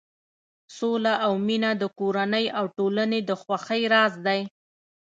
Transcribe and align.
سوله 0.77 1.13
او 1.25 1.33
مینه 1.47 1.71
د 1.81 1.83
کورنۍ 1.99 2.45
او 2.57 2.65
ټولنې 2.77 3.19
د 3.29 3.31
خوښۍ 3.41 3.81
راز 3.93 4.13
دی. 4.25 4.41